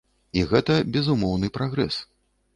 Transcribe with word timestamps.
І 0.39 0.45
гэта 0.53 0.77
безумоўны 0.95 1.53
прагрэс. 1.61 2.01